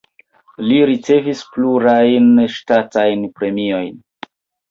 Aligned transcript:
Li 0.69 0.77
ricevis 0.89 1.43
plurajn 1.57 2.31
ŝtatajn 2.55 3.27
premiojn. 3.41 3.93